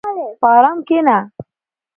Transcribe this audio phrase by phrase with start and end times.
[0.39, 1.17] په ارام کښېنه.